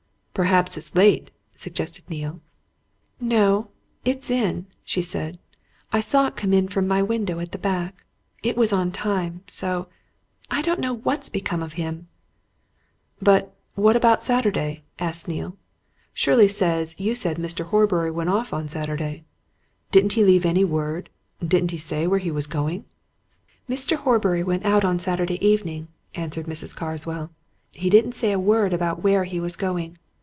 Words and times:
"Perhaps 0.33 0.75
it's 0.75 0.95
late," 0.95 1.29
suggested 1.55 2.09
Neale. 2.09 2.39
"No 3.19 3.67
it's 4.03 4.31
in," 4.31 4.65
she 4.83 5.01
said. 5.03 5.37
"I 5.93 5.99
saw 5.99 6.25
it 6.25 6.35
come 6.35 6.51
in 6.51 6.67
from 6.67 6.87
my 6.87 7.03
window, 7.03 7.39
at 7.39 7.51
the 7.51 7.59
back. 7.59 8.05
It 8.41 8.57
was 8.57 8.73
on 8.73 8.91
time. 8.91 9.43
So 9.47 9.87
I 10.49 10.63
don't 10.63 10.79
know 10.79 10.93
what's 10.95 11.29
become 11.29 11.61
of 11.61 11.73
him." 11.73 12.07
"But 13.21 13.53
what 13.75 13.95
about 13.95 14.23
Saturday?" 14.23 14.83
asked 14.97 15.27
Neale. 15.27 15.57
"Shirley 16.11 16.47
says 16.47 16.95
you 16.97 17.13
said 17.13 17.37
Mr. 17.37 17.65
Horbury 17.65 18.09
went 18.09 18.29
off 18.31 18.51
on 18.51 18.67
Saturday. 18.67 19.25
Didn't 19.91 20.13
he 20.13 20.23
leave 20.23 20.45
any 20.45 20.63
word 20.63 21.11
didn't 21.45 21.69
he 21.71 21.77
say 21.77 22.07
where 22.07 22.19
he 22.19 22.31
was 22.31 22.47
going?" 22.47 22.85
"Mr. 23.69 23.95
Horbury 23.95 24.41
went 24.43 24.65
out 24.65 24.83
on 24.85 24.97
Saturday 24.97 25.45
evening," 25.45 25.89
answered 26.15 26.47
Mrs. 26.47 26.75
Carswell. 26.75 27.29
"He 27.73 27.91
didn't 27.91 28.13
say 28.13 28.31
a 28.31 28.39
word 28.39 28.73
about 28.73 29.03
where 29.03 29.25
he 29.25 29.39
was 29.39 29.55
going. 29.55 29.97